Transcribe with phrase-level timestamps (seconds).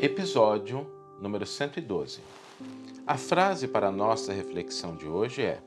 [0.00, 0.86] Episódio
[1.20, 2.20] número 112.
[3.04, 5.60] A frase para a nossa reflexão de hoje é: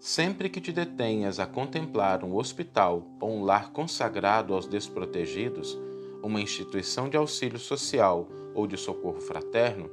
[0.00, 5.78] Sempre que te detenhas a contemplar um hospital ou um lar consagrado aos desprotegidos,
[6.20, 9.88] uma instituição de auxílio social ou de socorro fraterno,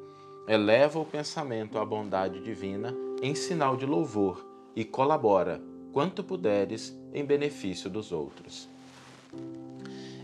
[0.48, 2.92] eleva o pensamento à bondade divina
[3.22, 4.44] em sinal de louvor
[4.76, 5.62] e colabora,
[5.94, 8.68] quanto puderes, em benefício dos outros.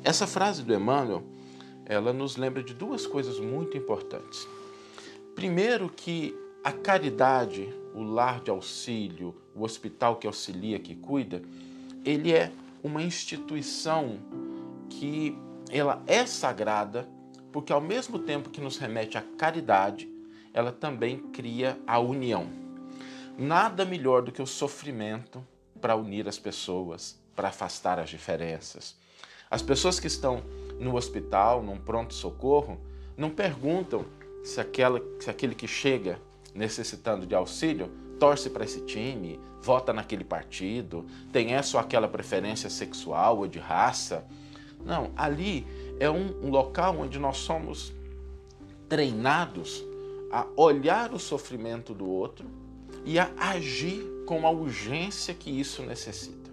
[0.04, 1.22] Essa frase do Emmanuel
[1.86, 4.48] ela nos lembra de duas coisas muito importantes.
[5.36, 11.42] Primeiro, que a caridade, o lar de auxílio, o hospital que auxilia, que cuida,
[12.06, 12.52] ele é
[12.84, 14.20] uma instituição
[14.90, 15.38] que
[15.70, 17.08] ela é sagrada,
[17.52, 20.10] porque ao mesmo tempo que nos remete à caridade,
[20.54, 22.48] ela também cria a união.
[23.38, 25.46] Nada melhor do que o sofrimento
[25.80, 28.96] para unir as pessoas, para afastar as diferenças.
[29.50, 30.44] As pessoas que estão
[30.82, 32.78] no hospital, num pronto-socorro,
[33.16, 34.04] não perguntam
[34.44, 36.20] se, aquela, se aquele que chega
[36.54, 42.70] necessitando de auxílio torce para esse time, vota naquele partido, tem essa ou aquela preferência
[42.70, 44.26] sexual ou de raça.
[44.84, 45.66] Não, ali
[46.00, 47.94] é um, um local onde nós somos
[48.90, 49.84] treinados
[50.32, 52.48] a olhar o sofrimento do outro
[53.06, 56.50] e a agir com a urgência que isso necessita.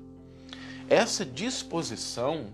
[0.89, 2.47] Essa disposição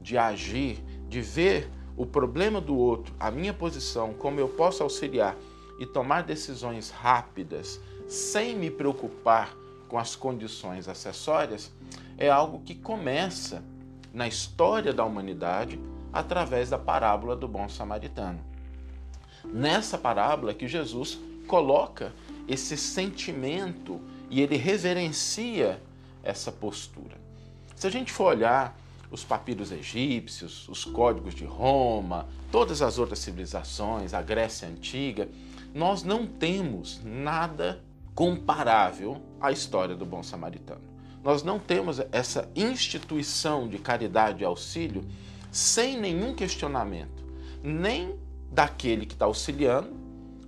[0.00, 5.36] de agir de ver o problema do outro, a minha posição, como eu posso auxiliar
[5.78, 9.54] e tomar decisões rápidas sem me preocupar
[9.88, 11.72] com as condições acessórias,
[12.18, 13.62] é algo que começa
[14.12, 15.78] na história da humanidade
[16.12, 18.40] através da parábola do bom samaritano.
[19.44, 22.12] Nessa parábola que Jesus coloca
[22.48, 25.80] esse sentimento e ele reverencia
[26.22, 27.16] essa postura.
[27.74, 28.76] Se a gente for olhar
[29.10, 35.28] os papiros egípcios, os códigos de Roma, todas as outras civilizações, a Grécia Antiga,
[35.74, 37.82] nós não temos nada
[38.14, 40.80] comparável à história do bom samaritano.
[41.22, 45.04] Nós não temos essa instituição de caridade e auxílio
[45.50, 47.24] sem nenhum questionamento,
[47.62, 48.14] nem
[48.50, 50.05] daquele que está auxiliando,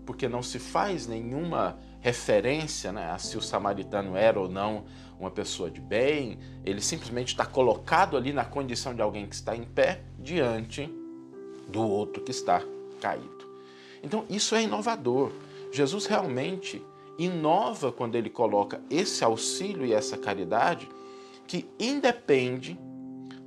[0.08, 4.86] porque não se faz nenhuma referência né, a se o samaritano era ou não
[5.20, 9.54] uma pessoa de bem, ele simplesmente está colocado ali na condição de alguém que está
[9.54, 10.90] em pé diante
[11.68, 12.62] do outro que está
[13.02, 13.46] caído.
[14.02, 15.30] Então isso é inovador.
[15.70, 16.82] Jesus realmente
[17.18, 20.88] inova quando ele coloca esse auxílio e essa caridade
[21.46, 22.80] que independe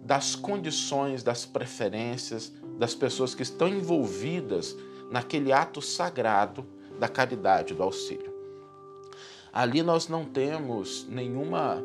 [0.03, 4.75] das condições, das preferências das pessoas que estão envolvidas
[5.11, 6.66] naquele ato sagrado
[6.97, 8.31] da caridade, do auxílio.
[9.51, 11.83] Ali nós não temos nenhuma,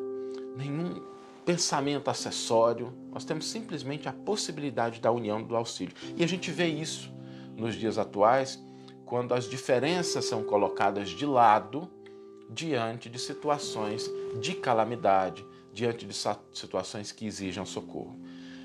[0.56, 1.02] nenhum
[1.44, 5.94] pensamento acessório, nós temos simplesmente a possibilidade da união do auxílio.
[6.16, 7.12] E a gente vê isso
[7.56, 8.62] nos dias atuais,
[9.04, 11.90] quando as diferenças são colocadas de lado
[12.48, 14.08] diante de situações
[14.40, 16.14] de calamidade, diante de
[16.52, 18.18] situações que exijam socorro.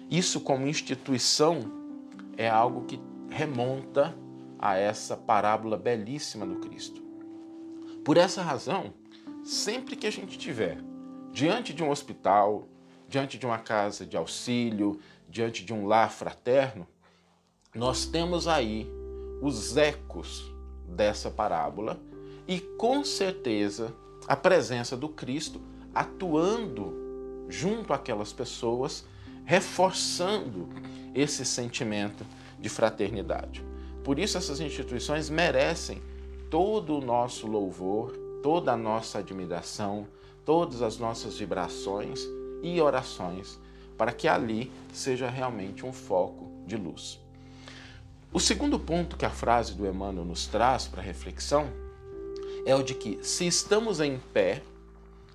[0.09, 1.59] Isso, como instituição,
[2.37, 4.15] é algo que remonta
[4.61, 7.01] a essa parábola belíssima do Cristo.
[8.05, 8.93] Por essa razão,
[9.43, 10.77] sempre que a gente tiver
[11.31, 12.67] diante de um hospital,
[13.07, 16.87] diante de uma casa de auxílio, diante de um lar fraterno,
[17.73, 18.87] nós temos aí
[19.41, 20.53] os ecos
[20.85, 21.99] dessa parábola
[22.47, 23.95] e com certeza
[24.27, 25.61] a presença do Cristo
[25.93, 29.05] atuando junto àquelas pessoas,
[29.43, 30.69] reforçando
[31.13, 32.25] esse sentimento
[32.59, 33.70] de fraternidade.
[34.03, 36.01] Por isso essas instituições merecem
[36.49, 40.07] todo o nosso louvor, toda a nossa admiração,
[40.45, 42.27] todas as nossas vibrações
[42.63, 43.59] e orações,
[43.97, 47.19] para que ali seja realmente um foco de luz.
[48.33, 51.67] O segundo ponto que a frase do Emmanuel nos traz para reflexão
[52.65, 54.61] é o de que, se estamos em pé,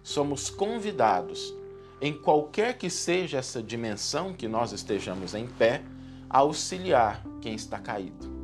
[0.03, 1.55] somos convidados,
[2.01, 5.83] em qualquer que seja essa dimensão que nós estejamos em pé,
[6.29, 8.36] a auxiliar quem está caído.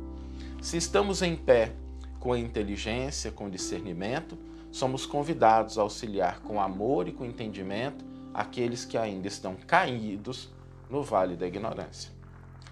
[0.63, 1.73] Se estamos em pé
[2.21, 4.37] com inteligência, com discernimento,
[4.71, 10.49] somos convidados a auxiliar com amor e com entendimento aqueles que ainda estão caídos
[10.89, 12.11] no vale da ignorância.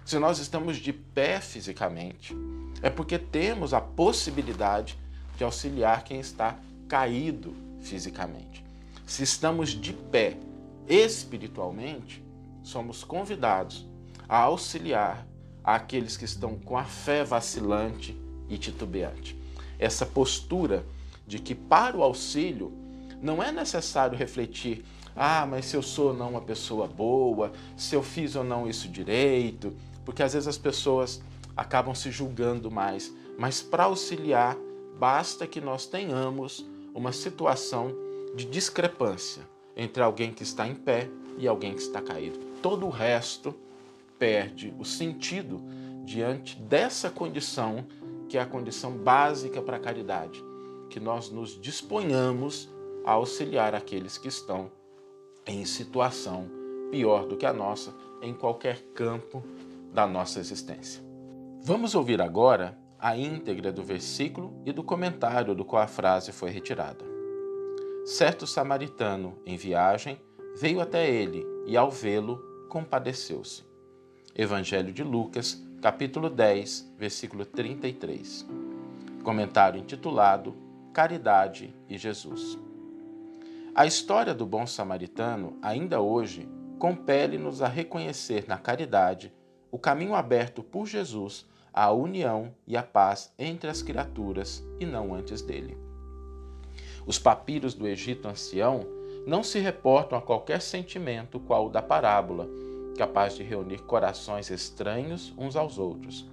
[0.06, 2.34] Se nós estamos de pé fisicamente,
[2.80, 4.98] é porque temos a possibilidade
[5.36, 6.58] de auxiliar quem está
[6.88, 8.64] caído fisicamente.
[9.04, 10.38] Se estamos de pé
[10.88, 12.24] espiritualmente,
[12.62, 13.86] somos convidados
[14.26, 15.26] a auxiliar
[15.64, 18.16] aqueles que estão com a fé vacilante
[18.48, 19.42] e titubeante
[19.82, 20.86] essa postura
[21.26, 22.72] de que para o auxílio
[23.20, 27.94] não é necessário refletir, ah, mas se eu sou ou não uma pessoa boa, se
[27.94, 29.74] eu fiz ou não isso direito,
[30.04, 31.20] porque às vezes as pessoas
[31.56, 34.56] acabam se julgando mais, mas para auxiliar,
[34.98, 36.64] basta que nós tenhamos
[36.94, 37.92] uma situação
[38.36, 39.42] de discrepância
[39.76, 42.38] entre alguém que está em pé e alguém que está caído.
[42.62, 43.54] Todo o resto
[44.22, 45.60] perde o sentido
[46.04, 47.84] diante dessa condição,
[48.28, 50.40] que é a condição básica para a caridade,
[50.88, 52.70] que nós nos disponhamos
[53.04, 54.70] a auxiliar aqueles que estão
[55.44, 56.48] em situação
[56.92, 57.92] pior do que a nossa
[58.22, 59.42] em qualquer campo
[59.92, 61.02] da nossa existência.
[61.60, 66.50] Vamos ouvir agora a íntegra do versículo e do comentário do qual a frase foi
[66.50, 67.04] retirada.
[68.04, 70.22] Certo samaritano, em viagem,
[70.54, 73.71] veio até ele e, ao vê-lo, compadeceu-se.
[74.34, 78.48] Evangelho de Lucas, capítulo 10, versículo 33.
[79.22, 80.56] Comentário intitulado
[80.90, 82.58] Caridade e Jesus.
[83.74, 86.48] A história do bom samaritano, ainda hoje,
[86.78, 89.30] compele-nos a reconhecer na caridade
[89.70, 95.14] o caminho aberto por Jesus à união e à paz entre as criaturas e não
[95.14, 95.76] antes dele.
[97.06, 98.86] Os papiros do Egito ancião
[99.26, 102.48] não se reportam a qualquer sentimento qual o da parábola,
[102.92, 106.28] capaz de reunir corações estranhos uns aos outros.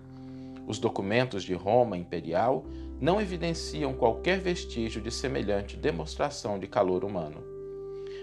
[0.68, 2.64] Os documentos de Roma imperial
[3.02, 7.44] não evidenciam qualquer vestígio de semelhante demonstração de calor humano.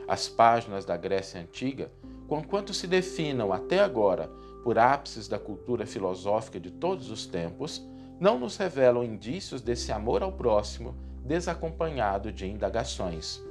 [0.06, 1.90] As páginas da Grécia Antiga,
[2.28, 4.30] conquanto se definam até agora
[4.62, 7.84] por ápices da cultura filosófica de todos os tempos,
[8.20, 10.94] não nos revelam indícios desse amor ao próximo
[11.24, 13.42] desacompanhado de indagações.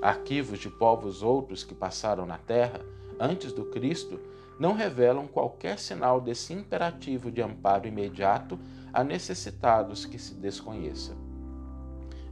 [0.00, 2.80] Arquivos de povos outros que passaram na Terra
[3.18, 4.20] antes do Cristo
[4.58, 8.58] não revelam qualquer sinal desse imperativo de amparo imediato
[8.92, 11.16] a necessitados que se desconheça.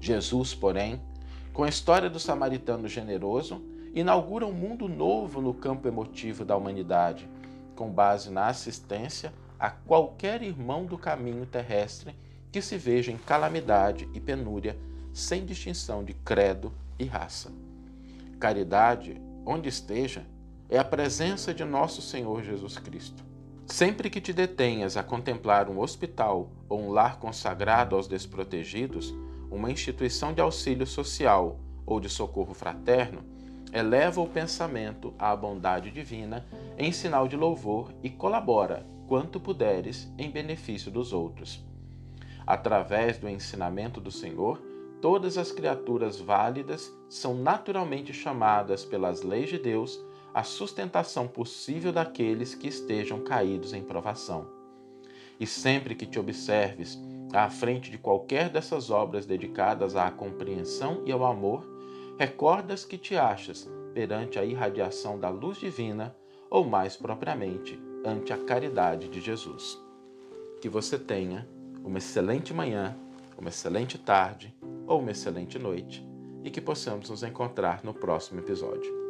[0.01, 1.01] Jesus, porém,
[1.53, 3.63] com a história do samaritano generoso,
[3.95, 7.29] inaugura um mundo novo no campo emotivo da humanidade,
[7.75, 12.15] com base na assistência a qualquer irmão do caminho terrestre
[12.51, 14.77] que se veja em calamidade e penúria,
[15.13, 17.53] sem distinção de credo e raça.
[18.39, 20.25] Caridade, onde esteja,
[20.71, 23.25] é a presença de nosso Senhor Jesus Cristo.
[23.67, 29.13] Sempre que te detenhas a contemplar um hospital ou um lar consagrado aos desprotegidos,
[29.51, 33.25] uma instituição de auxílio social ou de socorro fraterno,
[33.73, 36.47] eleva o pensamento à bondade divina
[36.79, 41.65] em sinal de louvor e colabora, quanto puderes, em benefício dos outros.
[42.47, 44.63] Através do ensinamento do Senhor,
[45.01, 50.01] todas as criaturas válidas são naturalmente chamadas pelas leis de Deus
[50.35, 54.47] à sustentação possível daqueles que estejam caídos em provação.
[55.39, 56.99] E sempre que te observes
[57.33, 61.67] à frente de qualquer dessas obras dedicadas à compreensão e ao amor,
[62.19, 66.15] recordas que te achas perante a irradiação da luz divina,
[66.51, 69.79] ou mais propriamente, ante a caridade de Jesus.
[70.61, 71.49] Que você tenha
[71.85, 72.97] uma excelente manhã,
[73.39, 74.55] uma excelente tarde
[74.87, 76.07] ou uma excelente noite
[76.45, 79.10] e que possamos nos encontrar no próximo episódio.